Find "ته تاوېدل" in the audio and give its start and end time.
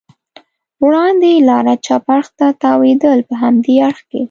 2.39-3.19